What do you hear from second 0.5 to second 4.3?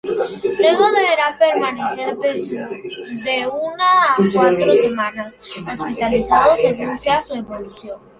Luego deberá permanecer de una a